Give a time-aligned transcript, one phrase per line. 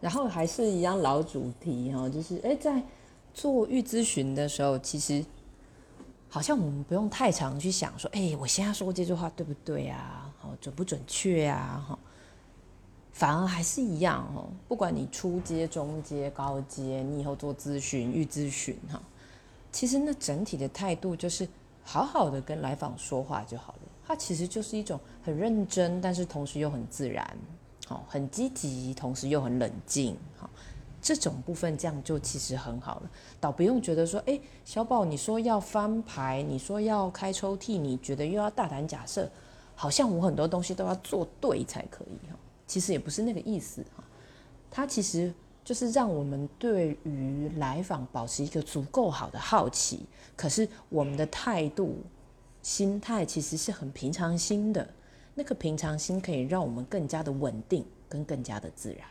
[0.00, 2.82] 然后还是一样老主题哈，就是哎，在
[3.34, 5.24] 做预咨询的时候，其实
[6.28, 10.32] 好像我们不用太常去想说，哎，我现在说这句话对不对啊？
[10.38, 11.84] 好，准不准确啊？
[11.88, 11.98] 哈，
[13.12, 14.48] 反而还是一样哦。
[14.66, 19.00] 不管你初阶、中阶、高阶，你以后做咨询、预咨询哈，
[19.70, 21.46] 其实那整体的态度就是
[21.84, 23.80] 好好的跟来访说话就好了。
[24.06, 27.36] 它其实就是一种很认真，但是同时又很自然。
[27.90, 30.48] 好，很积极，同时又很冷静，好，
[31.02, 39.28] 这种部分这样就其实很好了，倒不用觉得说，哎，小宝，你说要翻牌，你说要开抽屉，你觉得又要大胆假设，
[39.74, 44.04] 好像我很多东西都要做对才可以哈，其实也不是那个意思哈，
[44.70, 51.96] 它其实就是让我们对于来访保持一个足够好的好奇，可是我们的态度、
[52.62, 54.88] 心态其实是很平常心的。
[55.34, 59.06] 那个平常心可以让我们更加的稳定，跟更加的自然。